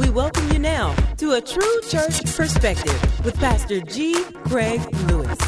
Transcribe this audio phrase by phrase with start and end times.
[0.00, 4.14] We welcome you now to a true church perspective with Pastor G.
[4.46, 5.38] Craig Lewis.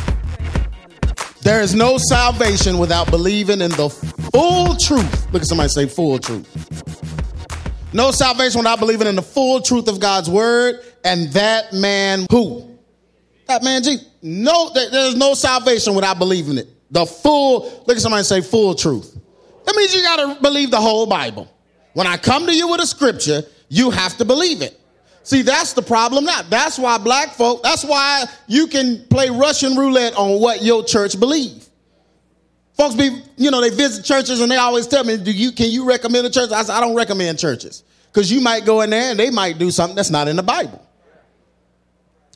[1.41, 5.33] There is no salvation without believing in the full truth.
[5.33, 6.47] Look at somebody say full truth.
[7.95, 12.79] No salvation without believing in the full truth of God's word and that man who?
[13.47, 13.97] That man G.
[14.21, 16.69] No, there's no salvation without believing it.
[16.91, 19.19] The full, look at somebody say full truth.
[19.65, 21.51] That means you got to believe the whole Bible.
[21.95, 24.79] When I come to you with a scripture, you have to believe it.
[25.23, 26.43] See, that's the problem now.
[26.43, 31.19] That's why black folk, that's why you can play Russian roulette on what your church
[31.19, 31.65] believe.
[32.75, 35.71] Folks be, you know, they visit churches and they always tell me, do you, can
[35.71, 36.51] you recommend a church?
[36.51, 37.83] I said, I don't recommend churches.
[38.13, 40.43] Because you might go in there and they might do something that's not in the
[40.43, 40.87] Bible.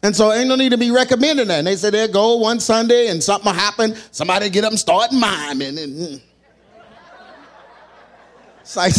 [0.03, 1.59] And so ain't no need to be recommending that.
[1.59, 3.95] And they say they'll go one Sunday and something will happen.
[4.11, 5.77] Somebody get up and start miming.
[5.79, 6.23] And, mm.
[8.63, 8.95] it's like,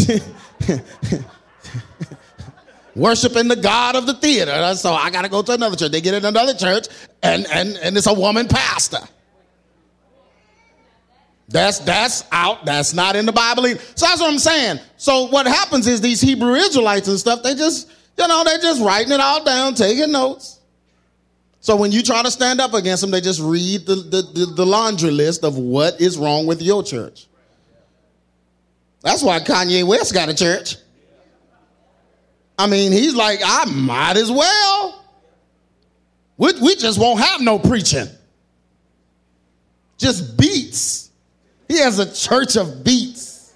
[2.97, 4.75] worshiping the God of the theater.
[4.75, 5.91] So I got to go to another church.
[5.91, 6.87] They get in another church,
[7.23, 8.99] and, and, and it's a woman pastor.
[11.49, 12.65] That's that's out.
[12.65, 13.67] That's not in the Bible.
[13.67, 13.79] Either.
[13.95, 14.79] So that's what I'm saying.
[14.97, 18.81] So what happens is these Hebrew Israelites and stuff, they just, you know, they just
[18.81, 20.59] writing it all down, taking notes.
[21.61, 24.45] So when you try to stand up against them, they just read the, the, the,
[24.55, 27.27] the laundry list of what is wrong with your church.
[29.01, 30.75] That's why Kanye West got a church.
[32.57, 35.03] I mean, he's like, I might as well.
[36.37, 38.07] We, we just won't have no preaching.
[39.97, 41.11] Just beats.
[41.67, 43.53] He has a church of beats.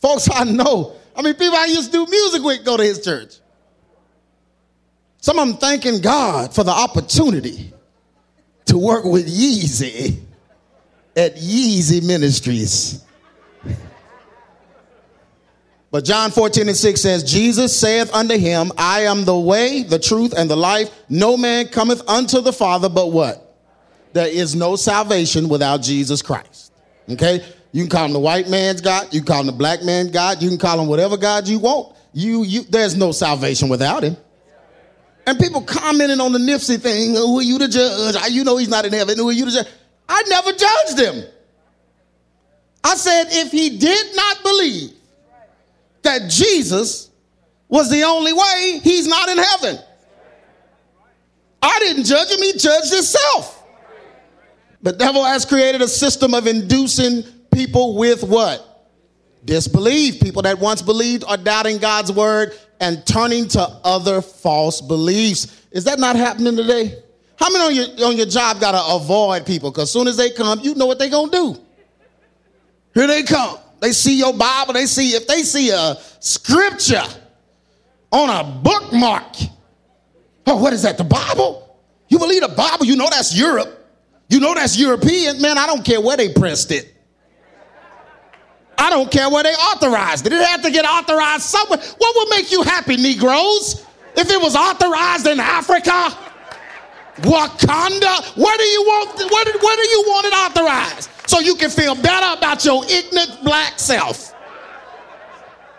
[0.00, 0.96] Folks, I know.
[1.16, 3.36] I mean, people I used to do music with go to his church.
[5.20, 7.72] Some of them thanking God for the opportunity
[8.66, 10.20] to work with Yeezy
[11.16, 13.02] at Yeezy Ministries.
[15.94, 20.00] But John 14 and 6 says, Jesus saith unto him, I am the way, the
[20.00, 20.90] truth, and the life.
[21.08, 23.56] No man cometh unto the Father but what?
[24.12, 26.72] There is no salvation without Jesus Christ.
[27.08, 27.44] Okay?
[27.70, 30.10] You can call him the white man's God, you can call him the black man's
[30.10, 31.94] God, you can call him whatever God you want.
[32.12, 34.16] You, you, there's no salvation without him.
[35.28, 38.32] And people commenting on the Nipsey thing, oh, who are you to judge?
[38.32, 39.16] You know he's not in heaven.
[39.16, 39.68] Who are you to judge?
[40.08, 41.24] I never judged him.
[42.82, 44.90] I said, if he did not believe
[46.04, 47.10] that Jesus
[47.68, 49.78] was the only way, he's not in heaven.
[51.60, 53.62] I didn't judge him, he judged himself.
[54.82, 58.90] The devil has created a system of inducing people with what?
[59.44, 60.20] Disbelief.
[60.20, 65.66] People that once believed are doubting God's word and turning to other false beliefs.
[65.70, 67.02] Is that not happening today?
[67.36, 69.70] How many on your, on your job got to avoid people?
[69.70, 71.60] Because as soon as they come, you know what they're going to do.
[72.94, 73.58] Here they come.
[73.84, 74.72] They see your Bible.
[74.72, 77.02] They see, if they see a scripture
[78.10, 79.36] on a bookmark.
[80.46, 80.96] Oh, what is that?
[80.96, 81.78] The Bible?
[82.08, 82.86] You believe the Bible?
[82.86, 83.86] You know that's Europe.
[84.30, 85.42] You know that's European.
[85.42, 86.94] Man, I don't care where they pressed it.
[88.78, 90.32] I don't care where they authorized it.
[90.32, 91.78] It had to get authorized somewhere.
[91.98, 93.84] What would make you happy, Negroes?
[94.16, 96.16] If it was authorized in Africa,
[97.18, 99.18] Wakanda, where do you want?
[99.18, 101.10] Where where do you want it authorized?
[101.34, 104.32] So you can feel better about your ignorant black self.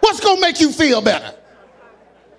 [0.01, 1.33] What's gonna make you feel better?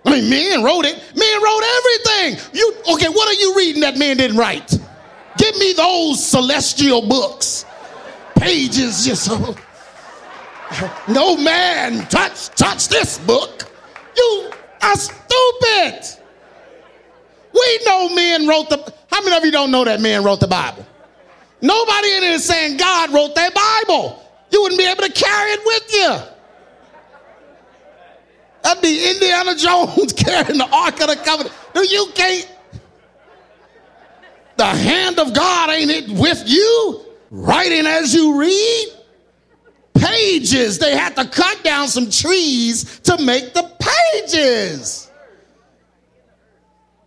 [0.04, 1.02] I mean, men wrote it.
[1.16, 2.50] Men wrote everything.
[2.52, 3.08] You okay?
[3.08, 4.78] What are you reading that man didn't write?
[5.38, 7.64] Give me those celestial books.
[8.36, 9.30] Pages just.
[11.08, 13.70] No man touch touch this book.
[14.16, 14.50] You
[14.82, 16.00] are stupid.
[17.54, 18.94] We know men wrote the.
[19.10, 20.85] How many of you don't know that man wrote the Bible?
[21.60, 24.22] Nobody in it is saying God wrote that Bible.
[24.50, 26.16] You wouldn't be able to carry it with you.
[28.62, 31.54] That'd be Indiana Jones carrying the Ark of the Covenant.
[31.74, 32.50] No, you can't.
[34.56, 37.04] The hand of God ain't it with you?
[37.30, 38.88] Writing as you read?
[39.94, 40.78] Pages.
[40.78, 45.10] They had to cut down some trees to make the pages.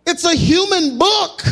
[0.06, 1.42] It's a human book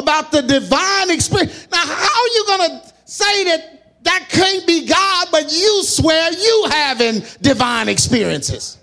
[0.00, 1.68] about the divine experience.
[1.70, 6.32] Now, how are you going to say that that can't be God, but you swear
[6.32, 8.78] you having divine experiences?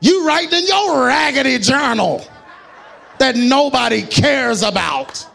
[0.00, 2.24] You write in your raggedy journal
[3.18, 5.26] that nobody cares about.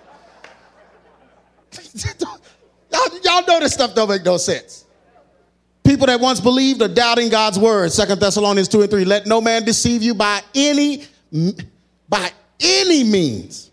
[2.91, 4.85] y'all, y'all know this stuff don't make no sense.
[5.83, 7.91] People that once believed are doubting God's word.
[7.91, 9.05] Second Thessalonians 2 and 3.
[9.05, 11.03] Let no man deceive you by any
[12.07, 13.70] by any means.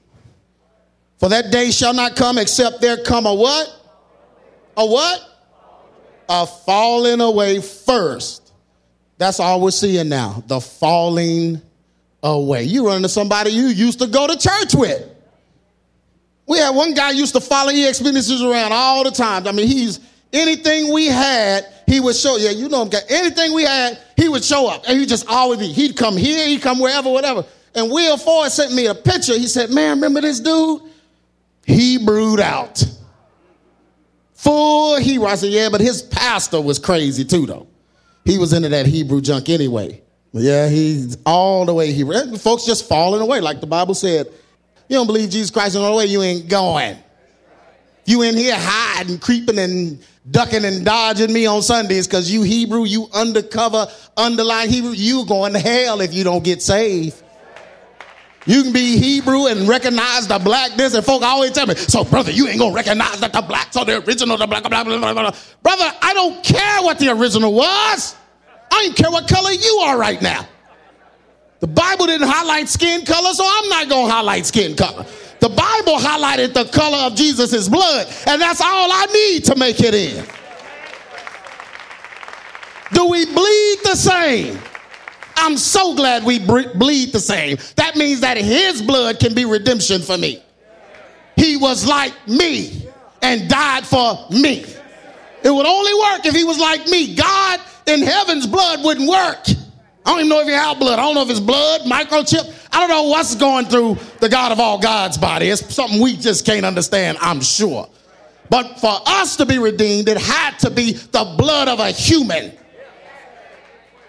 [1.18, 3.74] For that day shall not come except there come a what?
[4.76, 5.20] A what?
[6.28, 8.52] A falling away first.
[9.16, 10.44] That's all we're seeing now.
[10.46, 11.60] The falling
[12.22, 12.64] away.
[12.64, 15.04] You run into somebody you used to go to church with.
[16.46, 19.46] We had one guy used to follow EX Ministries around all the time.
[19.46, 20.00] I mean, he's
[20.32, 22.36] anything we had, he would show.
[22.36, 22.90] Yeah, you know him.
[23.08, 24.84] Anything we had, he would show up.
[24.88, 25.72] And he just always be.
[25.72, 27.44] He'd come here, he'd come wherever, whatever.
[27.74, 29.34] And Will Ford sent me a picture.
[29.34, 30.82] He said, Man, remember this dude?
[31.68, 32.82] He brewed out.
[34.32, 35.26] Full Hebrew.
[35.26, 37.68] I said, Yeah, but his pastor was crazy too, though.
[38.24, 40.02] He was into that Hebrew junk anyway.
[40.32, 42.36] Yeah, he's all the way Hebrew.
[42.38, 44.28] Folks just falling away, like the Bible said.
[44.88, 46.96] You don't believe Jesus Christ all the way, you ain't going.
[48.06, 52.84] You in here hiding, creeping, and ducking and dodging me on Sundays because you Hebrew,
[52.84, 53.86] you undercover,
[54.16, 57.22] underlying Hebrew, you going to hell if you don't get saved.
[58.48, 62.32] You can be Hebrew and recognize the blackness, and folk always tell me, so brother,
[62.32, 65.12] you ain't gonna recognize that the blacks are the original, the black, blah, blah, blah,
[65.12, 65.32] blah.
[65.62, 68.16] Brother, I don't care what the original was.
[68.72, 70.48] I don't care what color you are right now.
[71.60, 75.04] The Bible didn't highlight skin color, so I'm not gonna highlight skin color.
[75.40, 79.80] The Bible highlighted the color of Jesus' blood, and that's all I need to make
[79.80, 80.24] it in.
[82.94, 84.58] Do we bleed the same?
[85.38, 87.58] I'm so glad we bleed the same.
[87.76, 90.42] That means that his blood can be redemption for me.
[91.36, 92.86] He was like me
[93.22, 94.64] and died for me.
[95.44, 97.14] It would only work if he was like me.
[97.14, 99.46] God in heaven's blood wouldn't work.
[100.04, 100.98] I don't even know if he had blood.
[100.98, 102.52] I don't know if it's blood, microchip.
[102.72, 105.48] I don't know what's going through the God of all God's body.
[105.48, 107.88] It's something we just can't understand, I'm sure.
[108.50, 112.52] But for us to be redeemed, it had to be the blood of a human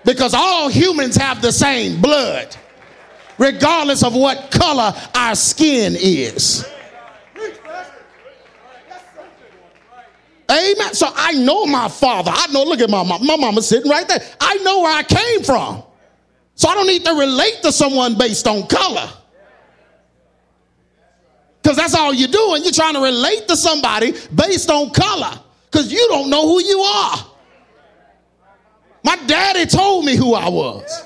[0.09, 2.55] because all humans have the same blood,
[3.37, 6.67] regardless of what color our skin is.
[10.49, 10.95] Amen.
[10.95, 12.31] So I know my father.
[12.33, 13.23] I know, look at my mom.
[13.23, 14.19] My mama sitting right there.
[14.41, 15.83] I know where I came from.
[16.55, 19.07] So I don't need to relate to someone based on color.
[21.61, 22.63] Because that's all you're doing.
[22.63, 25.39] You're trying to relate to somebody based on color.
[25.69, 27.28] Because you don't know who you are.
[29.03, 31.05] My daddy told me who I was.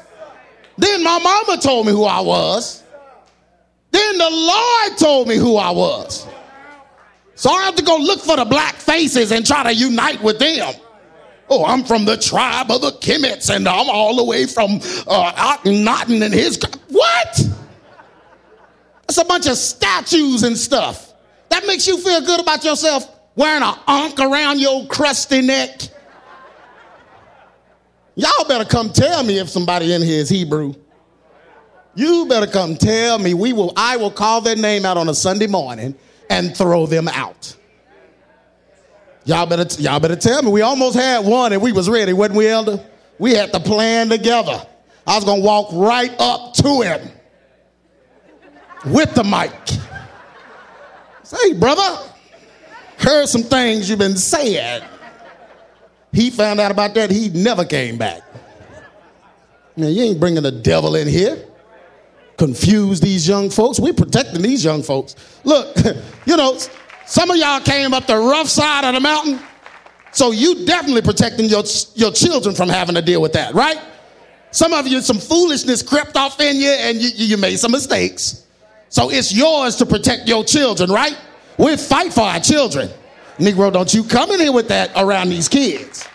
[0.77, 2.83] Then my mama told me who I was.
[3.91, 6.27] Then the Lord told me who I was.
[7.35, 10.39] So I have to go look for the black faces and try to unite with
[10.39, 10.73] them.
[11.49, 15.57] Oh, I'm from the tribe of the Kemets and I'm all the way from uh,
[15.57, 16.59] Akhenaten and his.
[16.89, 17.41] What?
[19.01, 21.13] That's a bunch of statues and stuff.
[21.49, 25.81] That makes you feel good about yourself wearing an ankh around your crusty neck.
[28.15, 30.75] Y'all better come tell me if somebody in here is Hebrew.
[31.95, 33.33] You better come tell me.
[33.33, 35.95] We will, I will call their name out on a Sunday morning
[36.29, 37.55] and throw them out.
[39.25, 40.51] Y'all better, y'all better tell me.
[40.51, 42.83] We almost had one and we was ready, wasn't we, Elder?
[43.19, 44.65] We had the plan together.
[45.07, 47.09] I was gonna walk right up to him
[48.85, 49.51] with the mic.
[51.23, 52.09] Say, brother,
[52.97, 54.83] heard some things you've been saying.
[56.13, 58.21] He found out about that, he never came back.
[59.75, 61.43] Now, you ain't bringing the devil in here.
[62.37, 63.79] Confuse these young folks.
[63.79, 65.15] We're protecting these young folks.
[65.43, 65.75] Look,
[66.25, 66.57] you know,
[67.07, 69.39] some of y'all came up the rough side of the mountain,
[70.11, 71.63] so you definitely protecting your,
[71.95, 73.79] your children from having to deal with that, right?
[74.51, 78.45] Some of you, some foolishness crept off in you and you, you made some mistakes.
[78.89, 81.17] So it's yours to protect your children, right?
[81.57, 82.91] We fight for our children.
[83.43, 86.07] Negro, don't you come in here with that around these kids.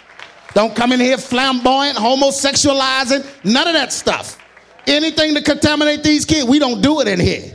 [0.54, 4.38] Don't come in here flamboyant, homosexualizing, none of that stuff.
[4.86, 7.54] Anything to contaminate these kids, we don't do it in here.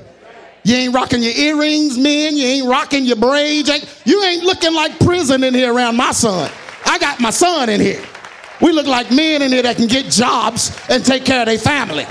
[0.63, 2.37] You ain't rocking your earrings, men.
[2.37, 3.69] You ain't rocking your braids.
[4.05, 6.51] You ain't looking like prison in here around my son.
[6.85, 8.01] I got my son in here.
[8.61, 11.57] We look like men in here that can get jobs and take care of their
[11.57, 12.05] family.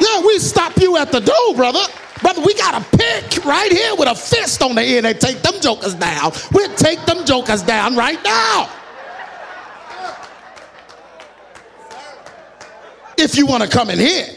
[0.00, 1.84] Yeah, we stop you at the door, brother.
[2.24, 5.42] Brother, we got a pick right here with a fist on the end and take
[5.42, 6.32] them jokers down.
[6.52, 8.70] We'll take them jokers down right now.
[13.18, 14.28] If you want to come in here.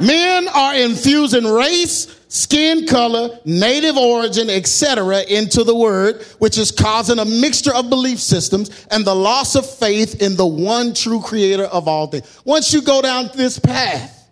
[0.00, 5.22] Men are infusing race, skin color, native origin, etc.
[5.22, 9.64] into the word, which is causing a mixture of belief systems and the loss of
[9.64, 12.40] faith in the one true creator of all things.
[12.44, 14.28] Once you go down this path,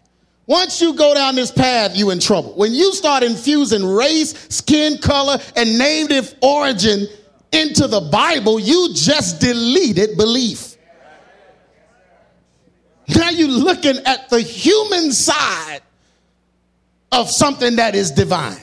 [0.46, 2.52] once you go down this path, you in trouble.
[2.54, 7.06] When you start infusing race, skin color, and native origin
[7.52, 10.76] into the Bible, you just deleted belief.
[13.16, 15.82] Now you're looking at the human side
[17.12, 18.58] of something that is divine.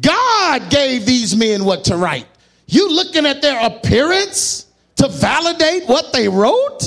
[0.00, 2.26] God gave these men what to write.
[2.66, 6.82] You looking at their appearance to validate what they wrote?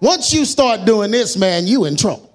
[0.00, 2.32] Once you start doing this, man, you in trouble.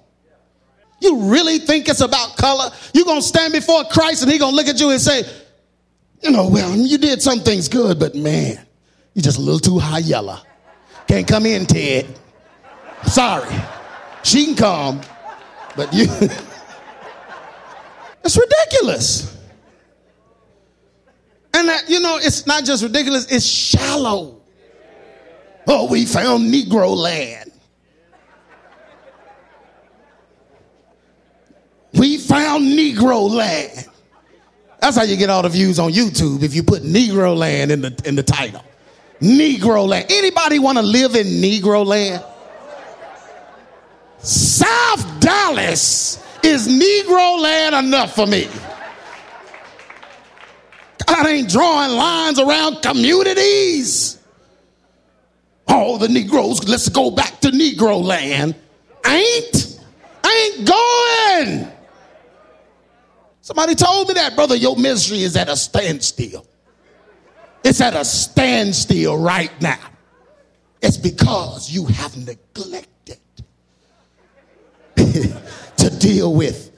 [1.00, 2.70] You really think it's about color?
[2.92, 5.24] You're going to stand before Christ and he going to look at you and say,
[6.22, 8.58] you know, well, you did some things good, but man,
[9.14, 10.38] you're just a little too high yellow.
[11.08, 12.06] Can't come in, Ted.
[13.06, 13.50] Sorry.
[14.22, 15.00] She can come,
[15.76, 16.04] but you.
[18.24, 19.36] it's ridiculous.
[21.54, 24.40] And that, you know, it's not just ridiculous, it's shallow.
[25.66, 27.52] Oh, we found Negro land.
[31.94, 33.86] We found Negro land.
[34.80, 37.82] That's how you get all the views on YouTube if you put Negro land in
[37.82, 38.64] the, in the title.
[39.20, 40.06] Negro land.
[40.10, 42.24] Anybody want to live in Negro land?
[44.22, 48.48] South Dallas is Negro land enough for me.
[51.06, 54.18] God ain't drawing lines around communities.
[55.68, 58.54] Oh, the Negroes, let's go back to Negro land.
[59.06, 59.80] Ain't,
[60.24, 61.68] ain't going.
[63.40, 66.46] Somebody told me that, brother, your ministry is at a standstill.
[67.64, 69.78] It's at a standstill right now.
[70.80, 73.18] It's because you have neglected
[75.76, 76.70] to deal with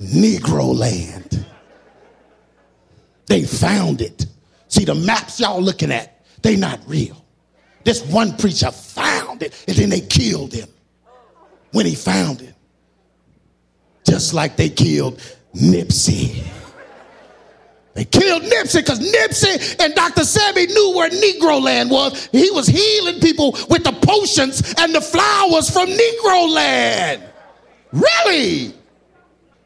[0.00, 1.46] Negro land.
[3.26, 4.26] They found it.
[4.68, 7.24] See, the maps y'all looking at, they not real.
[7.84, 10.68] This one preacher found it, and then they killed him
[11.72, 12.54] when he found it.
[14.04, 15.20] Just like they killed
[15.54, 16.44] Nipsey.
[17.94, 20.22] They killed Nipsey because Nipsey and Dr.
[20.22, 22.28] Sebi knew where Negro land was.
[22.30, 27.22] He was healing people with the potions and the flowers from Negro land.
[27.96, 28.74] Really?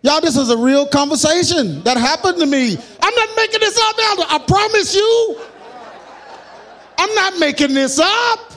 [0.03, 2.77] Y'all, this is a real conversation that happened to me.
[3.03, 4.25] I'm not making this up now.
[4.29, 5.41] I promise you.
[6.97, 8.53] I'm not making this up.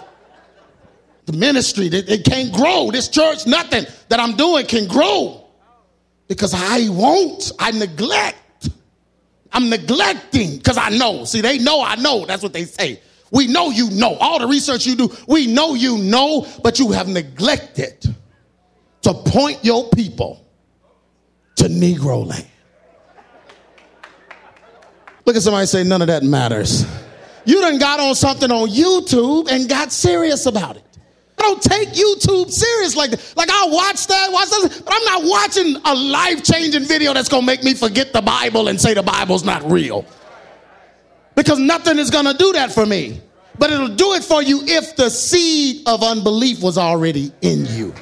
[1.25, 2.91] The ministry, it, it can't grow.
[2.91, 5.45] This church, nothing that I'm doing can grow
[6.27, 7.51] because I won't.
[7.59, 8.69] I neglect.
[9.51, 11.25] I'm neglecting because I know.
[11.25, 12.25] See, they know I know.
[12.25, 13.01] That's what they say.
[13.31, 14.15] We know you know.
[14.15, 18.13] All the research you do, we know you know, but you have neglected
[19.03, 20.45] to point your people
[21.57, 22.48] to Negro land.
[25.25, 26.86] Look at somebody say, none of that matters.
[27.45, 30.83] You done got on something on YouTube and got serious about it.
[31.38, 33.33] I don't take YouTube serious like that.
[33.36, 37.45] Like I'll watch that, watch that, but I'm not watching a life-changing video that's gonna
[37.45, 40.05] make me forget the Bible and say the Bible's not real.
[41.36, 43.22] Because nothing is gonna do that for me.
[43.60, 47.93] But it'll do it for you if the seed of unbelief was already in you.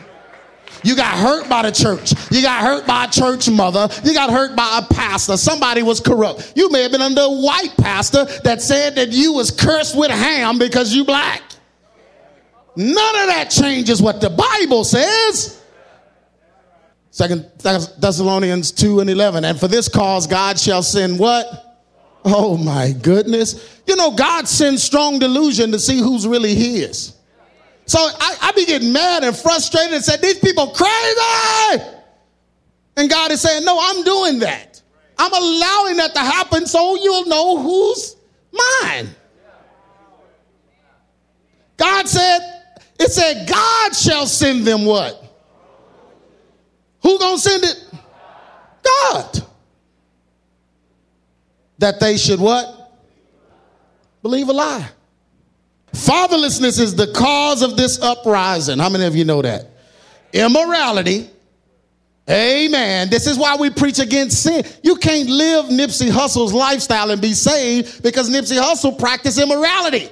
[0.83, 2.13] You got hurt by the church.
[2.31, 3.87] You got hurt by a church mother.
[4.03, 5.37] You got hurt by a pastor.
[5.37, 6.53] Somebody was corrupt.
[6.55, 10.11] You may have been under a white pastor that said that you was cursed with
[10.11, 11.41] ham because you black.
[12.75, 15.61] None of that changes what the Bible says.
[17.11, 19.43] Second Thessalonians 2 and 11.
[19.43, 21.79] And for this cause, God shall send what?
[22.23, 23.79] Oh my goodness.
[23.85, 27.13] You know, God sends strong delusion to see who's really his.
[27.91, 31.83] So I, I be getting mad and frustrated and said, These people crazy.
[32.95, 34.81] And God is saying, No, I'm doing that.
[35.17, 38.15] I'm allowing that to happen so you'll know who's
[38.53, 39.09] mine.
[41.75, 42.63] God said,
[42.97, 45.21] it said, God shall send them what?
[47.03, 47.89] Who gonna send it?
[48.83, 49.45] God.
[51.79, 53.01] That they should what?
[54.21, 54.89] Believe a lie.
[56.01, 58.79] Fatherlessness is the cause of this uprising.
[58.79, 59.67] How many of you know that?
[60.33, 61.29] Immorality.
[62.27, 63.09] Amen.
[63.09, 64.65] This is why we preach against sin.
[64.81, 70.09] You can't live Nipsey Hussle's lifestyle and be saved because Nipsey Hussle practiced immorality.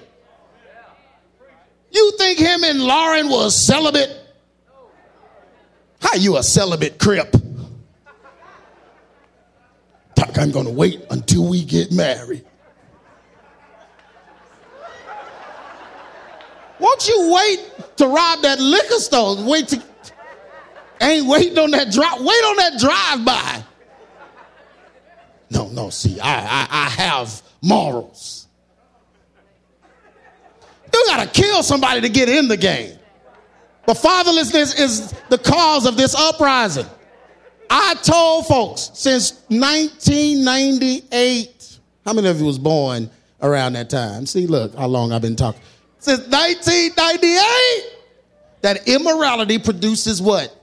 [1.92, 4.16] You think him and Lauren was celibate?
[6.02, 7.36] How you a celibate crip?
[10.38, 12.46] I'm gonna wait until we get married.
[16.80, 19.44] Won't you wait to rob that liquor store?
[19.44, 19.84] Wait to
[21.02, 22.20] ain't waiting on that drive.
[22.20, 23.64] Wait on that drive by.
[25.50, 25.90] No, no.
[25.90, 28.48] See, I, I, I have morals.
[30.94, 32.96] You got to kill somebody to get in the game.
[33.86, 36.86] But fatherlessness is the cause of this uprising.
[37.70, 41.80] I told folks since 1998.
[42.06, 43.10] How many of you was born
[43.42, 44.26] around that time?
[44.26, 45.62] See, look how long I've been talking.
[46.00, 47.84] Since 1998,
[48.62, 50.56] that immorality produces what?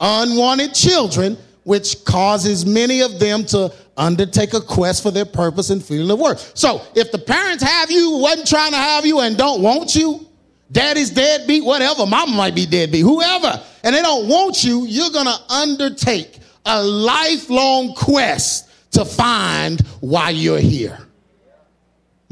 [0.00, 5.84] Unwanted children, which causes many of them to undertake a quest for their purpose and
[5.84, 6.56] feeling of worth.
[6.56, 10.26] So if the parents have you, wasn't trying to have you, and don't want you,
[10.72, 15.36] daddy's deadbeat, whatever, mama might be deadbeat, whoever, and they don't want you, you're gonna
[15.48, 20.98] undertake a lifelong quest to find why you're here.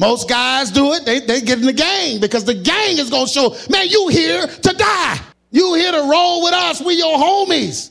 [0.00, 3.28] Most guys do it, they, they get in the gang because the gang is gonna
[3.28, 5.18] show, man, you here to die.
[5.50, 7.90] You here to roll with us, we your homies.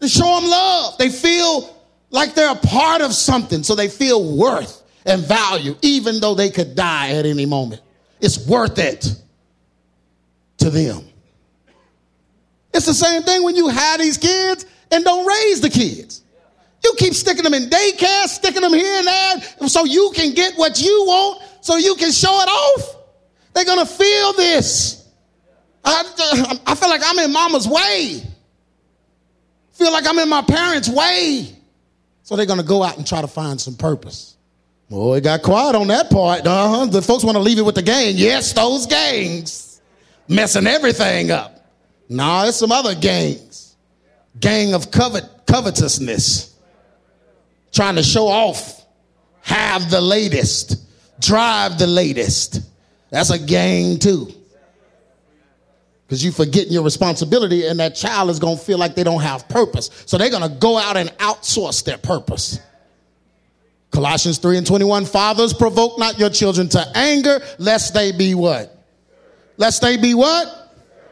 [0.00, 0.98] To show them love.
[0.98, 1.74] They feel
[2.10, 6.50] like they're a part of something, so they feel worth and value, even though they
[6.50, 7.80] could die at any moment.
[8.20, 9.10] It's worth it
[10.58, 11.02] to them.
[12.74, 16.22] It's the same thing when you have these kids and don't raise the kids.
[16.84, 20.54] You keep sticking them in daycare, sticking them here and there, so you can get
[20.54, 22.96] what you want, so you can show it off.
[23.54, 25.08] They're gonna feel this.
[25.84, 28.22] I, I feel like I'm in mama's way.
[29.72, 31.48] Feel like I'm in my parents' way.
[32.22, 34.36] So they're gonna go out and try to find some purpose.
[34.90, 36.46] Boy, it got quiet on that part.
[36.46, 36.86] Uh-huh.
[36.86, 38.14] The folks want to leave it with the gang.
[38.16, 39.80] Yes, those gangs
[40.28, 41.66] messing everything up.
[42.08, 43.76] No, it's some other gangs.
[44.40, 46.54] Gang of covet, covetousness
[47.72, 48.84] trying to show off,
[49.42, 50.76] have the latest,
[51.20, 52.60] drive the latest.
[53.10, 54.32] That's a game too.
[56.06, 59.20] Because you forgetting your responsibility, and that child is going to feel like they don't
[59.20, 59.90] have purpose.
[60.06, 62.58] So they're going to go out and outsource their purpose.
[63.90, 68.74] Colossians 3 and 21 Fathers, provoke not your children to anger, lest they be what?
[69.58, 70.67] Lest they be what?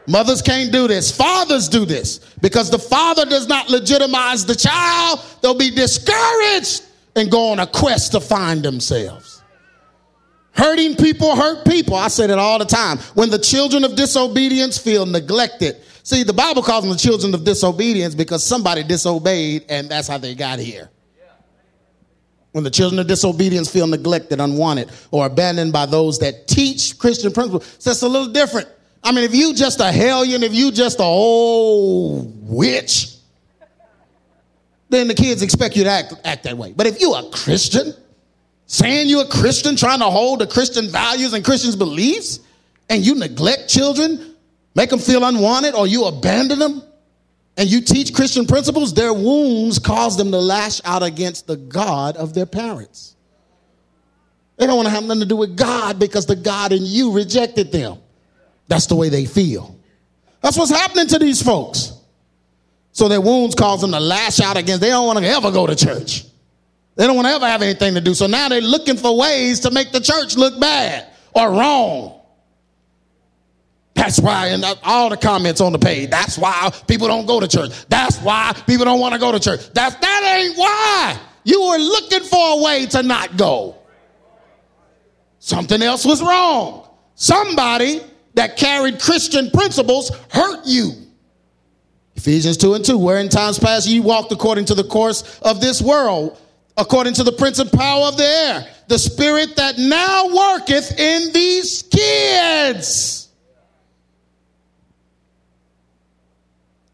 [0.07, 1.11] Mothers can't do this.
[1.15, 5.19] Fathers do this because the father does not legitimize the child.
[5.41, 6.83] They'll be discouraged
[7.15, 9.43] and go on a quest to find themselves.
[10.53, 11.95] Hurting people hurt people.
[11.95, 12.97] I say that all the time.
[13.15, 15.75] When the children of disobedience feel neglected.
[16.03, 20.17] See, the Bible calls them the children of disobedience because somebody disobeyed and that's how
[20.17, 20.89] they got here.
[22.53, 27.33] When the children of disobedience feel neglected, unwanted, or abandoned by those that teach Christian
[27.33, 28.69] principles, it's a little different.
[29.07, 33.15] I mean, if you just a hellion, if you just a old witch,
[34.89, 36.73] then the kids expect you to act, act that way.
[36.75, 37.93] But if you a Christian,
[38.65, 42.41] saying you're a Christian, trying to hold the Christian values and Christians' beliefs,
[42.89, 44.35] and you neglect children,
[44.75, 46.83] make them feel unwanted, or you abandon them,
[47.55, 52.17] and you teach Christian principles, their wounds cause them to lash out against the God
[52.17, 53.15] of their parents.
[54.57, 57.13] They don't want to have nothing to do with God because the God in you
[57.13, 57.99] rejected them.
[58.67, 59.77] That's the way they feel.
[60.41, 61.93] That's what's happening to these folks.
[62.91, 64.81] So their wounds cause them to lash out against.
[64.81, 66.25] They don't want to ever go to church.
[66.95, 68.13] They don't want to ever have anything to do.
[68.13, 72.21] So now they're looking for ways to make the church look bad or wrong.
[73.93, 77.47] That's why, and all the comments on the page, that's why people don't go to
[77.47, 77.71] church.
[77.89, 79.71] That's why people don't want to go to church.
[79.73, 81.19] That's, that ain't why.
[81.43, 83.75] You were looking for a way to not go.
[85.39, 86.89] Something else was wrong.
[87.15, 88.01] Somebody
[88.37, 90.91] that carried Christian principles hurt you.
[92.15, 95.59] Ephesians 2 and 2, where in times past you walked according to the course of
[95.59, 96.39] this world,
[96.77, 101.33] according to the prince and power of the air, the spirit that now worketh in
[101.33, 103.29] these kids.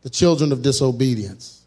[0.01, 1.65] The children of disobedience.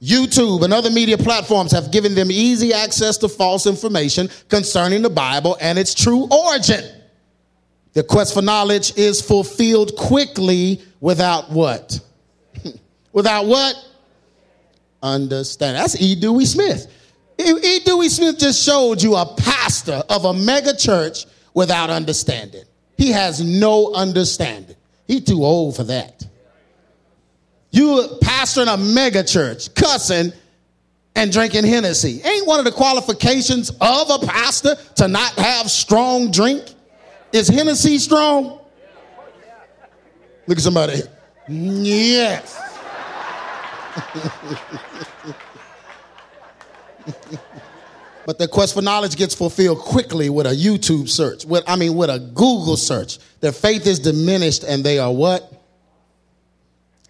[0.00, 5.10] YouTube and other media platforms have given them easy access to false information concerning the
[5.10, 6.99] Bible and its true origin.
[7.92, 12.00] The quest for knowledge is fulfilled quickly without what?
[13.12, 13.74] without what?
[15.02, 15.76] Understand.
[15.76, 16.14] That's E.
[16.14, 16.86] Dewey Smith.
[17.38, 17.80] E.
[17.84, 21.24] Dewey Smith just showed you a pastor of a mega church
[21.54, 22.64] without understanding.
[22.96, 24.76] He has no understanding.
[25.06, 26.26] He's too old for that.
[27.70, 30.32] You pastor in a mega church, cussing
[31.16, 32.20] and drinking Hennessy.
[32.22, 36.74] Ain't one of the qualifications of a pastor to not have strong drink?
[37.32, 38.60] Is Hennessy strong?
[40.46, 41.00] Look at somebody.
[41.48, 42.60] Yes.
[48.26, 51.44] but the quest for knowledge gets fulfilled quickly with a YouTube search.
[51.44, 53.18] With I mean, with a Google search.
[53.40, 55.52] Their faith is diminished and they are what?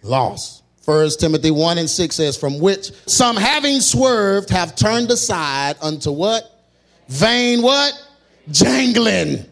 [0.03, 0.63] Lost.
[0.81, 6.11] First Timothy 1 and 6 says, From which some having swerved have turned aside unto
[6.11, 6.43] what?
[7.07, 7.93] Vain what?
[8.49, 9.50] Jangling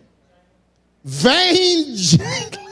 [1.09, 2.67] Vain jangling.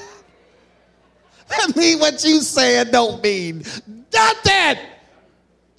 [1.50, 3.64] That mean what you saying don't mean
[4.14, 4.78] nothing.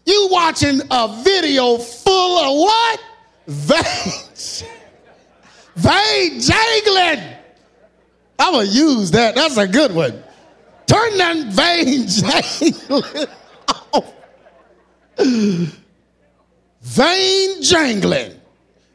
[0.04, 3.00] You watching a video full of what?
[3.46, 4.68] Vain,
[5.76, 7.36] vain jangling.
[8.40, 9.36] I'm to use that.
[9.36, 10.20] That's a good one.
[10.86, 13.28] Turn that vain jangling
[13.92, 14.14] off.
[16.82, 18.40] Vain jangling,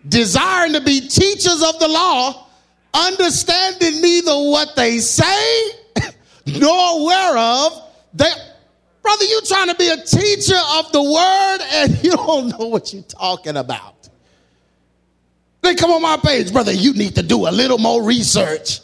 [0.09, 2.42] desiring to be teachers of the law,
[2.93, 5.71] understanding neither what they say
[6.45, 8.29] nor whereof they.
[9.01, 12.93] Brother, you trying to be a teacher of the word and you don't know what
[12.93, 14.09] you're talking about.
[15.61, 18.79] They come on my page, brother, you need to do a little more research.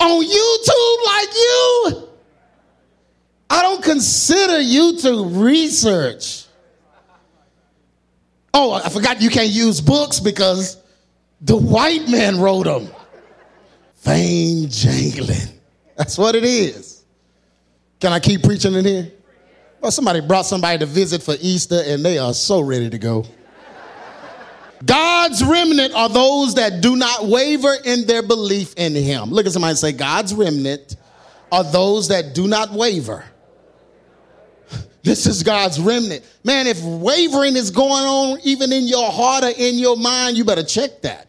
[0.00, 2.08] On YouTube like you?
[3.50, 6.46] I don't consider YouTube research.
[8.54, 10.78] Oh, I forgot you can't use books because
[11.42, 12.88] the white man wrote them.
[14.02, 15.60] Vain jangling.
[15.96, 17.04] That's what it is.
[18.00, 19.12] Can I keep preaching in here?
[19.80, 23.24] Well, somebody brought somebody to visit for Easter and they are so ready to go.
[24.84, 29.30] God's remnant are those that do not waver in their belief in Him.
[29.30, 30.96] Look at somebody and say, God's remnant
[31.52, 33.24] are those that do not waver.
[35.04, 36.24] This is God's remnant.
[36.44, 40.44] Man, if wavering is going on even in your heart or in your mind, you
[40.44, 41.26] better check that.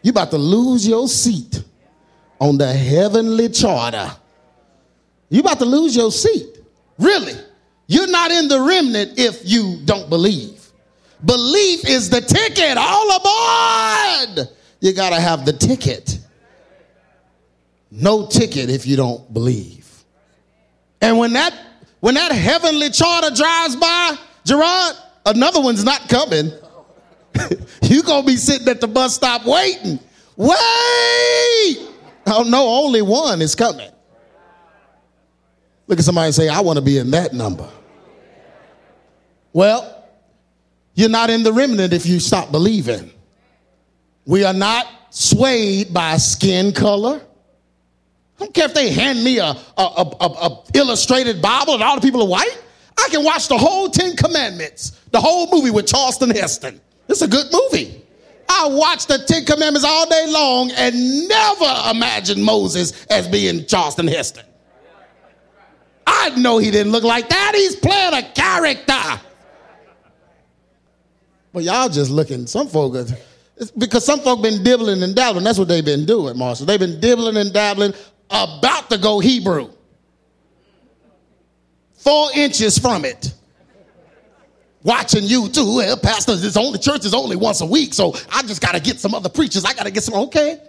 [0.00, 1.62] You about to lose your seat
[2.40, 4.10] on the heavenly charter.
[5.28, 6.58] You about to lose your seat.
[6.98, 7.34] Really.
[7.86, 10.70] You're not in the remnant if you don't believe.
[11.24, 12.76] Belief is the ticket.
[12.76, 14.48] All aboard.
[14.80, 16.18] You got to have the ticket.
[17.90, 20.04] No ticket if you don't believe.
[21.00, 21.54] And when that
[22.00, 26.52] when that heavenly charter drives by, Gerard, another one's not coming.
[27.82, 29.98] you gonna be sitting at the bus stop waiting.
[30.36, 31.85] Wait!
[32.26, 33.90] Oh no, only one is coming.
[35.86, 37.68] Look at somebody and say, I want to be in that number.
[39.52, 40.04] Well,
[40.94, 43.12] you're not in the remnant if you stop believing.
[44.24, 47.20] We are not swayed by skin color.
[48.36, 51.94] I don't care if they hand me a, a, a, a, illustrated Bible and all
[51.94, 52.62] the people are white.
[52.98, 56.80] I can watch the whole Ten Commandments, the whole movie with Charlton Heston.
[57.08, 58.05] It's a good movie.
[58.48, 64.06] I watch the Ten Commandments all day long and never imagined Moses as being Charlton
[64.06, 64.44] Heston.
[66.06, 67.52] I know he didn't look like that.
[67.54, 69.20] He's playing a character.
[71.52, 73.06] But y'all just looking, some folk, are,
[73.78, 75.44] because some folk been dibbling and dabbling.
[75.44, 76.66] That's what they've been doing, Marshall.
[76.66, 77.94] They've been dibbling and dabbling
[78.30, 79.70] about to go Hebrew.
[81.94, 83.34] Four inches from it.
[84.86, 85.78] Watching you too.
[85.78, 89.00] Well, pastors, it's only church is only once a week, so I just gotta get
[89.00, 89.64] some other preachers.
[89.64, 90.14] I gotta get some.
[90.14, 90.60] Okay.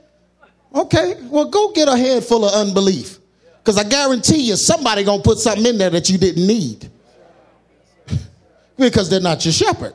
[0.73, 1.17] Okay.
[1.25, 3.19] Well, go get a head full of unbelief.
[3.59, 6.89] Because I guarantee you somebody gonna put something in there that you didn't need.
[8.77, 9.93] because they're not your shepherd.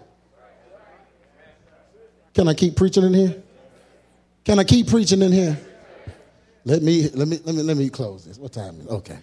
[2.32, 3.42] Can I keep preaching in here?
[4.44, 5.58] Can I keep preaching in here?
[6.64, 8.38] Let me let me let me let me close this.
[8.38, 8.86] What time is?
[8.86, 9.18] Okay.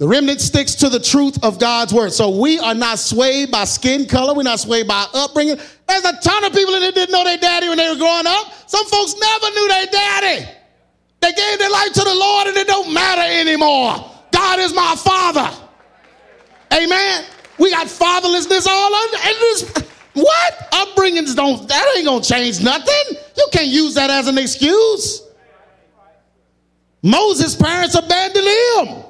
[0.00, 2.14] The remnant sticks to the truth of God's word.
[2.14, 4.32] So we are not swayed by skin color.
[4.32, 5.58] We're not swayed by upbringing.
[5.86, 8.50] There's a ton of people that didn't know their daddy when they were growing up.
[8.66, 10.48] Some folks never knew their daddy.
[11.20, 14.10] They gave their life to the Lord and it don't matter anymore.
[14.32, 15.54] God is my father.
[16.72, 17.26] Amen.
[17.58, 19.16] We got fatherlessness all under.
[19.18, 19.84] This,
[20.14, 20.72] what?
[20.72, 23.18] Upbringings don't, that ain't gonna change nothing.
[23.36, 25.24] You can't use that as an excuse.
[27.02, 29.09] Moses' parents abandoned him.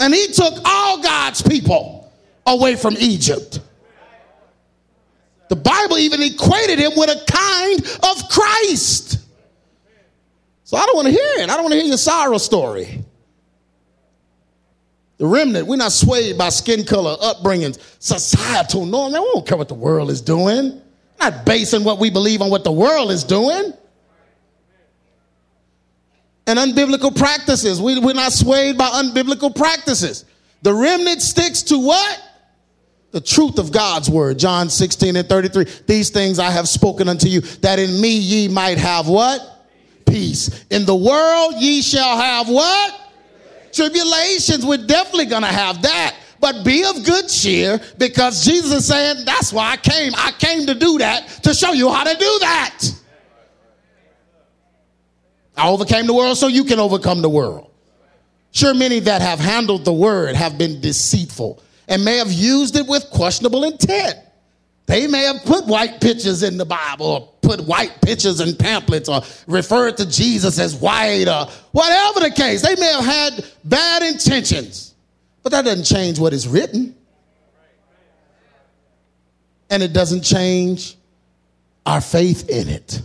[0.00, 2.12] And he took all God's people
[2.46, 3.60] away from Egypt.
[5.48, 9.18] The Bible even equated him with a kind of Christ.
[10.64, 11.44] So I don't want to hear it.
[11.44, 13.02] I don't want to hear your sorrow story.
[15.16, 19.14] The remnant, we're not swayed by skin color, upbringings, societal norms.
[19.14, 20.80] We don't care what the world is doing.
[21.20, 23.72] We're not basing what we believe on what the world is doing
[26.48, 27.80] and unbiblical practices.
[27.80, 30.24] We, we're not swayed by unbiblical practices.
[30.62, 32.22] The remnant sticks to what?
[33.10, 34.38] The truth of God's word.
[34.38, 35.66] John 16 and 33.
[35.86, 39.40] These things I have spoken unto you, that in me ye might have what?
[40.06, 40.64] Peace.
[40.70, 42.98] In the world ye shall have what?
[43.72, 44.64] Tribulations.
[44.64, 46.16] We're definitely going to have that.
[46.40, 50.12] But be of good cheer because Jesus is saying, that's why I came.
[50.16, 52.84] I came to do that, to show you how to do that.
[55.58, 57.70] I overcame the world so you can overcome the world.
[58.52, 62.86] Sure, many that have handled the word have been deceitful and may have used it
[62.86, 64.16] with questionable intent.
[64.86, 69.08] They may have put white pictures in the Bible or put white pictures in pamphlets
[69.08, 72.62] or referred to Jesus as white or whatever the case.
[72.62, 74.94] They may have had bad intentions,
[75.42, 76.94] but that doesn't change what is written.
[79.68, 80.96] And it doesn't change
[81.84, 83.02] our faith in it.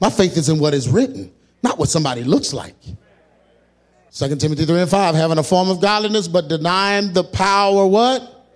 [0.00, 1.30] My faith is in what is written,
[1.66, 2.74] not what somebody looks like.
[4.12, 8.46] 2 Timothy 3 and 5, having a form of godliness, but denying the power, what?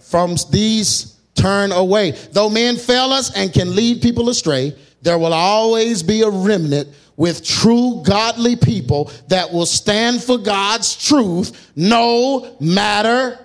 [0.00, 2.12] From these turn away.
[2.32, 6.88] Though men fail us and can lead people astray, there will always be a remnant
[7.16, 13.38] with true godly people that will stand for God's truth no matter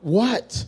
[0.00, 0.64] what.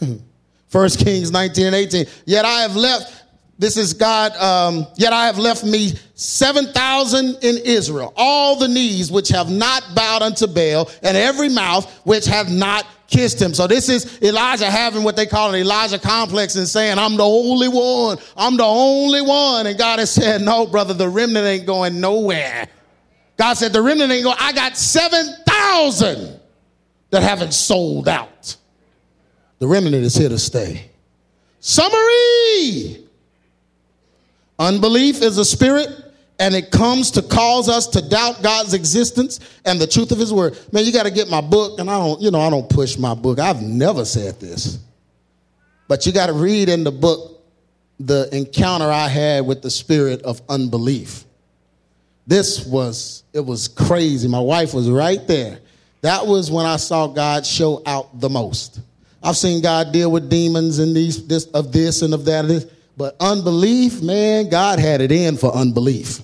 [0.68, 2.06] First Kings 19 and 18.
[2.24, 3.21] Yet I have left
[3.58, 4.36] this is God.
[4.36, 9.84] Um, Yet I have left me 7,000 in Israel, all the knees which have not
[9.94, 13.54] bowed unto Baal, and every mouth which hath not kissed him.
[13.54, 17.24] So this is Elijah having what they call an Elijah complex and saying, I'm the
[17.24, 18.18] only one.
[18.36, 19.66] I'm the only one.
[19.66, 22.68] And God has said, no, brother, the remnant ain't going nowhere.
[23.36, 26.40] God said, the remnant ain't going, I got 7,000
[27.10, 28.56] that haven't sold out.
[29.58, 30.90] The remnant is here to stay.
[31.60, 33.01] Summary.
[34.62, 35.88] Unbelief is a spirit
[36.38, 40.32] and it comes to cause us to doubt God's existence and the truth of his
[40.32, 40.56] word.
[40.70, 42.96] Man, you got to get my book and I don't, you know, I don't push
[42.96, 43.40] my book.
[43.40, 44.78] I've never said this.
[45.88, 47.42] But you got to read in the book
[47.98, 51.24] the encounter I had with the spirit of unbelief.
[52.28, 54.28] This was it was crazy.
[54.28, 55.58] My wife was right there.
[56.02, 58.78] That was when I saw God show out the most.
[59.24, 62.44] I've seen God deal with demons and these this of this and of that.
[62.44, 66.20] Of but unbelief, man, God had it in for unbelief.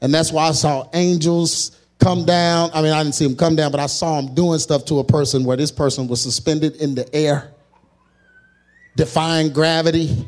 [0.00, 2.70] And that's why I saw angels come down.
[2.74, 4.98] I mean, I didn't see them come down, but I saw them doing stuff to
[4.98, 7.52] a person where this person was suspended in the air,
[8.96, 10.26] defying gravity,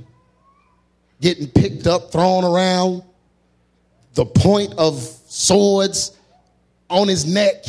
[1.20, 3.02] getting picked up, thrown around,
[4.14, 6.16] the point of swords
[6.88, 7.64] on his neck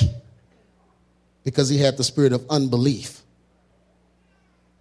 [1.43, 3.21] because he had the spirit of unbelief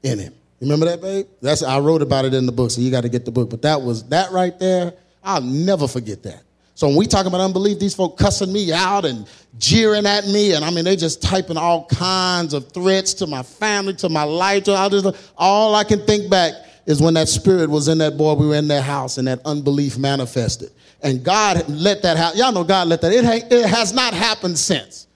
[0.03, 0.35] in him.
[0.61, 1.27] Remember that, babe?
[1.43, 3.51] That's I wrote about it in the book, so you got to get the book.
[3.51, 4.95] But that was that right there.
[5.23, 6.43] I'll never forget that.
[6.77, 10.55] So when we talk about unbelief, these folk cussing me out and jeering at me,
[10.55, 14.25] and I mean they just typing all kinds of threats to my family, to my
[14.25, 15.33] life, to all this.
[15.39, 16.53] All I can think back
[16.87, 18.35] is when that spirit was in that boy.
[18.35, 20.71] We were in that house, and that unbelief manifested.
[21.03, 22.39] And God let that happen.
[22.39, 23.13] Y'all know God let that.
[23.13, 25.07] It, ha- it has not happened since.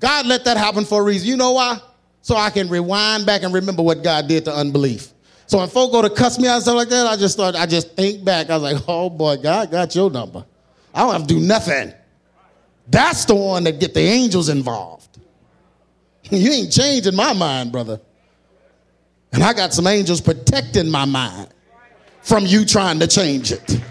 [0.00, 1.28] God let that happen for a reason.
[1.28, 1.78] You know why?
[2.22, 5.12] So I can rewind back and remember what God did to unbelief.
[5.46, 7.56] So when folk go to cuss me out and stuff like that, I just start,
[7.56, 8.50] I just think back.
[8.50, 10.44] I was like, oh boy, God got your number.
[10.94, 11.92] I don't have to do nothing.
[12.88, 15.18] That's the one that get the angels involved.
[16.30, 18.00] you ain't changing my mind, brother.
[19.32, 21.48] And I got some angels protecting my mind
[22.22, 23.80] from you trying to change it.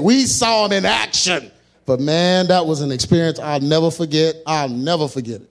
[0.00, 1.50] We saw him in action.
[1.86, 4.36] But man, that was an experience I'll never forget.
[4.46, 5.50] I'll never forget it.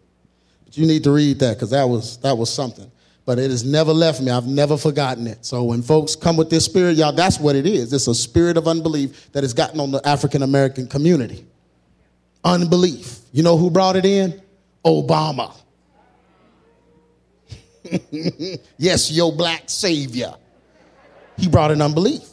[0.66, 2.92] But you need to read that because that was that was something.
[3.26, 4.32] But it has never left me.
[4.32, 5.46] I've never forgotten it.
[5.46, 7.94] So when folks come with this spirit, y'all, that's what it is.
[7.94, 11.46] It's a spirit of unbelief that has gotten on the African American community.
[12.44, 13.20] Unbelief.
[13.32, 14.42] You know who brought it in?
[14.86, 15.56] Obama.
[18.78, 20.34] yes, your black savior.
[21.38, 22.30] He brought in unbelief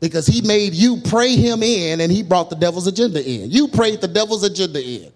[0.00, 3.50] because he made you pray him in and he brought the devil's agenda in.
[3.50, 5.12] You prayed the devil's agenda in.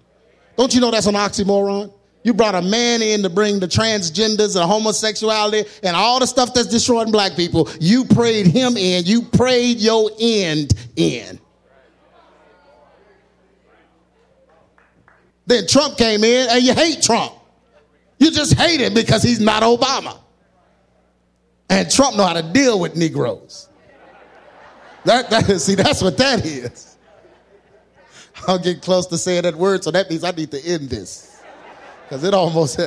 [0.57, 1.92] Don't you know that's an oxymoron?
[2.25, 6.55] You brought a man in to bring the transgenders and homosexuality and all the stuff
[6.55, 7.68] that's destroying black people.
[7.81, 9.05] You prayed him in.
[9.05, 11.40] You prayed your end in.
[15.47, 17.33] Then Trump came in and you hate Trump.
[18.18, 20.18] You just hate him because he's not Obama.
[21.68, 23.68] And Trump know how to deal with Negroes.
[25.05, 26.97] That, that, see, that's what that is.
[28.47, 31.41] I'll get close to saying that word, so that means I need to end this.
[32.05, 32.77] Because it almost,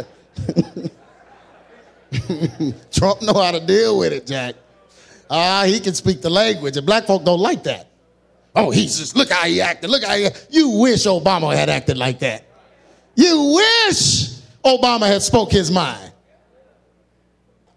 [2.92, 4.56] Trump know how to deal with it, Jack.
[5.30, 7.88] Ah, uh, he can speak the language, and black folk don't like that.
[8.56, 11.98] Oh, he's just, look how he acted, look how he, you wish Obama had acted
[11.98, 12.46] like that.
[13.16, 14.30] You wish
[14.64, 16.12] Obama had spoke his mind.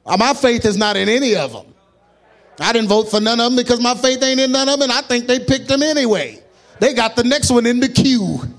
[0.05, 1.68] Uh, my faith is not in any of them.
[2.61, 4.91] I didn't vote for none of them because my faith ain't in none of them,
[4.91, 6.43] and I think they picked them anyway.
[6.81, 8.41] They got the next one in the queue.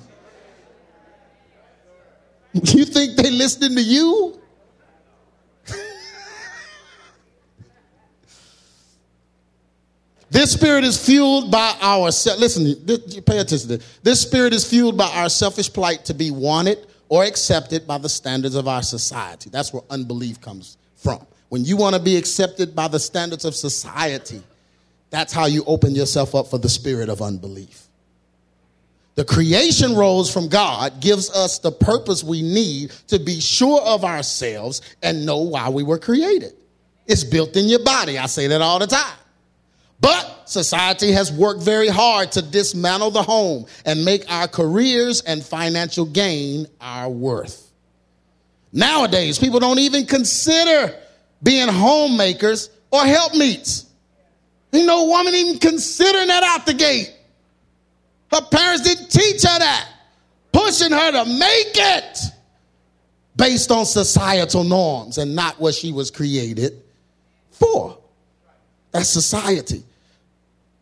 [2.52, 4.42] You think they listening to you?
[10.32, 12.74] this spirit is fueled by our listen.
[12.88, 13.60] Pay attention.
[13.60, 14.00] To this.
[14.02, 18.10] this spirit is fueled by our selfish plight to be wanted or accepted by the
[18.10, 19.52] standards of our society.
[19.52, 21.28] That's where unbelief comes from.
[21.50, 24.42] When you want to be accepted by the standards of society,
[25.10, 27.88] that's how you open yourself up for the spirit of unbelief.
[29.16, 34.06] The creation rose from God gives us the purpose we need to be sure of
[34.06, 36.54] ourselves and know why we were created.
[37.06, 38.18] It's built in your body.
[38.18, 39.18] I say that all the time.
[40.00, 45.44] But society has worked very hard to dismantle the home and make our careers and
[45.44, 47.70] financial gain our worth.
[48.72, 50.96] Nowadays, people don't even consider
[51.42, 53.86] being homemakers or helpmeets.
[54.74, 57.14] Ain't no woman even considering that out the gate.
[58.32, 59.90] Her parents didn't teach her that,
[60.52, 62.20] pushing her to make it
[63.36, 66.82] based on societal norms and not what she was created
[67.52, 67.98] for.
[68.92, 69.84] That's society.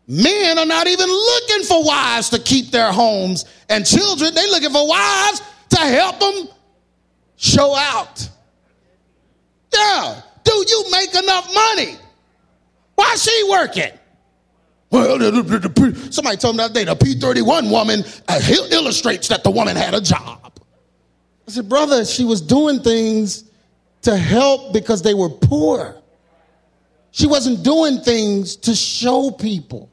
[0.06, 4.34] Men are not even looking for wives to keep their homes and children.
[4.34, 6.48] They're looking for wives to help them
[7.36, 8.28] show out.
[9.72, 10.22] Yeah.
[10.48, 11.96] Do you make enough money?
[12.94, 13.92] Why she working?
[14.90, 15.18] Well,
[16.10, 20.00] somebody told me that day the P31 woman uh, illustrates that the woman had a
[20.00, 20.58] job.
[21.46, 23.44] I said, brother, she was doing things
[24.02, 26.00] to help because they were poor.
[27.10, 29.90] She wasn't doing things to show people.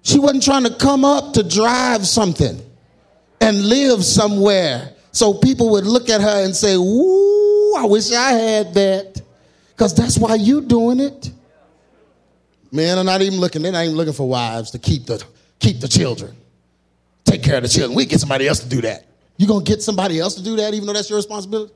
[0.00, 2.62] She wasn't trying to come up to drive something
[3.42, 6.78] and live somewhere so people would look at her and say,
[7.72, 9.22] Ooh, I wish I had that.
[9.70, 11.30] Because that's why you doing it.
[12.70, 15.22] Men are not even looking, they're not even looking for wives to keep the
[15.58, 16.34] keep the children.
[17.24, 17.94] Take care of the children.
[17.94, 19.06] We get somebody else to do that.
[19.36, 21.72] You gonna get somebody else to do that even though that's your responsibility?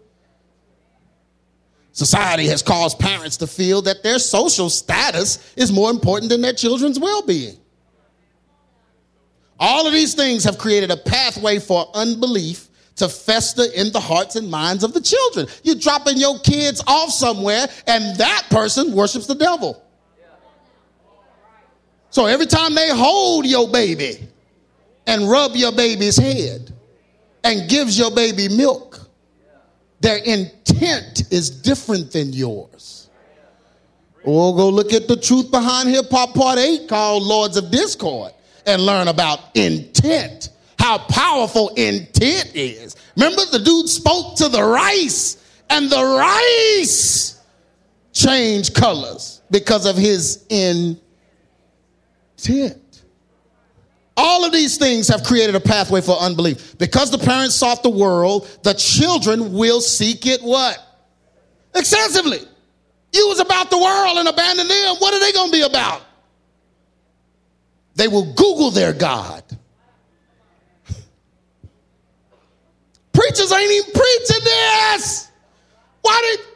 [1.93, 6.53] Society has caused parents to feel that their social status is more important than their
[6.53, 7.57] children's well-being.
[9.59, 12.66] All of these things have created a pathway for unbelief
[12.97, 15.47] to fester in the hearts and minds of the children.
[15.63, 19.83] You're dropping your kids off somewhere, and that person worships the devil.
[22.11, 24.27] So every time they hold your baby
[25.07, 26.73] and rub your baby's head
[27.45, 29.01] and gives your baby milk,
[30.01, 33.11] their intent is different than yours.
[34.25, 38.33] We'll go look at the truth behind hip hop part eight called Lords of Discord
[38.67, 42.97] and learn about intent how powerful intent is.
[43.17, 45.37] Remember, the dude spoke to the rice,
[45.71, 47.41] and the rice
[48.13, 51.03] changed colors because of his intent.
[54.17, 56.79] All of these things have created a pathway for unbelief.
[56.79, 60.79] Because the parents sought the world, the children will seek it what?
[61.75, 62.41] Excessively.
[63.13, 64.97] You was about the world and abandon them.
[64.97, 66.03] What are they going to be about?
[67.95, 69.43] They will Google their God.
[73.27, 75.31] Preachers ain't even preaching this.
[76.03, 76.47] Why did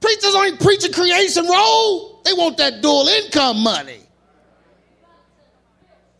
[0.00, 2.20] preachers ain't preaching creation role?
[2.24, 4.00] They want that dual income money.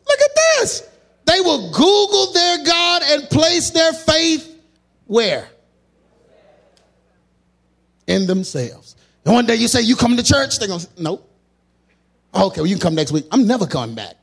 [0.09, 0.89] Look at this.
[1.25, 4.61] They will Google their God and place their faith
[5.07, 5.49] where?
[8.07, 8.95] In themselves.
[9.25, 10.61] And one day you say, You coming to church?
[10.61, 11.29] They're going to say, Nope.
[12.33, 13.27] Okay, well, you can come next week.
[13.33, 14.15] I'm never coming back.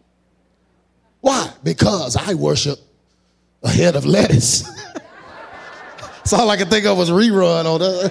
[1.19, 1.51] Why?
[1.61, 2.79] Because I worship
[3.63, 4.63] a head of lettuce.
[6.23, 8.09] That's all I could think of was rerun on uh,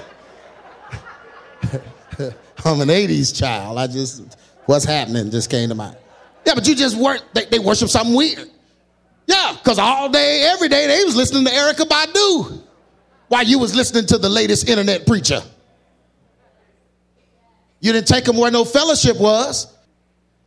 [2.19, 2.37] the.
[2.65, 3.79] I'm an 80s child.
[3.79, 5.97] I just, what's happening just came to mind.
[6.47, 8.51] Yeah, but you just weren't, they, they worship something weird.
[9.27, 12.63] Yeah, because all day, every day, they was listening to Erykah Badu
[13.29, 15.41] while you was listening to the latest internet preacher.
[17.81, 19.75] You didn't take them where no fellowship was.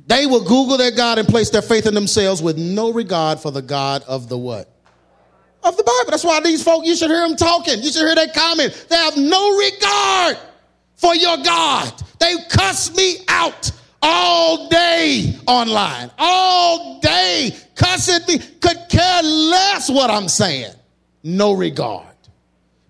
[0.06, 3.52] They will Google their God and place their faith in themselves with no regard for
[3.52, 4.70] the God of the what?
[5.66, 6.12] Of the Bible.
[6.12, 7.82] That's why these folk, you should hear them talking.
[7.82, 8.86] You should hear their comment.
[8.90, 10.38] They have no regard
[10.96, 11.94] for your God.
[12.20, 20.10] They cuss me out all day online, all day cussing me, could care less what
[20.10, 20.74] I'm saying.
[21.24, 22.06] No regard.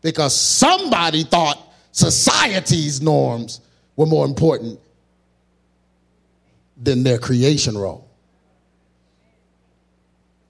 [0.01, 1.57] Because somebody thought
[1.91, 3.61] society's norms
[3.95, 4.79] were more important
[6.77, 8.04] than their creation role.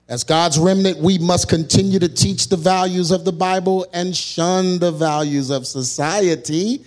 [0.08, 4.78] As God's remnant, we must continue to teach the values of the Bible and shun
[4.78, 6.84] the values of society.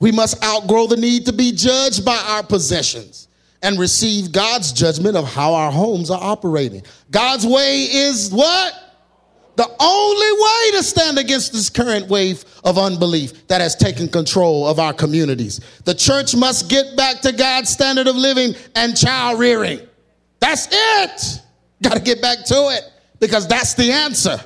[0.00, 3.28] We must outgrow the need to be judged by our possessions
[3.62, 6.82] and receive God's judgment of how our homes are operating.
[7.10, 8.74] God's way is what?
[9.54, 14.68] The only way to stand against this current wave of unbelief that has taken control
[14.68, 15.60] of our communities.
[15.84, 19.80] The church must get back to God's standard of living and child rearing.
[20.38, 21.42] That's it.
[21.82, 22.82] Got to get back to it
[23.20, 24.38] because that's the answer.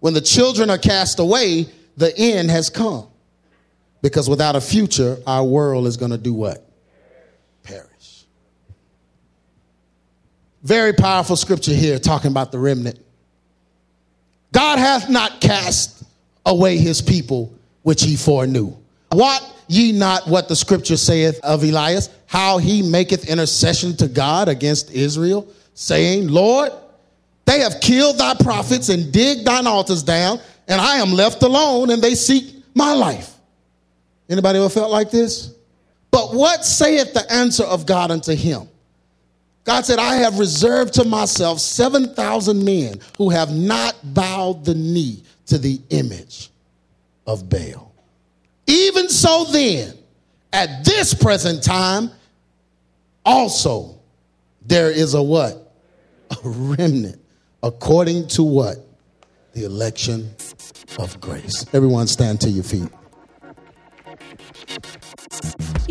[0.00, 3.06] When the children are cast away, the end has come.
[4.02, 6.68] Because without a future, our world is going to do what?
[7.62, 8.24] Perish.
[10.62, 12.98] Very powerful scripture here talking about the remnant.
[14.50, 16.02] God hath not cast
[16.44, 18.74] away his people which he foreknew.
[19.10, 24.48] What ye not what the scripture saith of Elias, how he maketh intercession to God
[24.48, 26.72] against Israel, saying, Lord,
[27.44, 31.90] they have killed thy prophets and digged thine altars down, and I am left alone,
[31.90, 33.34] and they seek my life.
[34.28, 35.54] Anybody ever felt like this?
[36.10, 38.68] But what saith the answer of God unto him?
[39.64, 45.22] God said, I have reserved to myself 7,000 men who have not bowed the knee
[45.46, 46.50] to the image
[47.26, 47.92] of Baal.
[48.66, 49.94] Even so, then,
[50.52, 52.10] at this present time,
[53.24, 53.98] also
[54.66, 55.61] there is a what?
[56.32, 57.20] A remnant
[57.62, 58.76] according to what?
[59.52, 60.34] The election
[60.98, 61.66] of grace.
[61.74, 62.88] Everyone stand to your feet.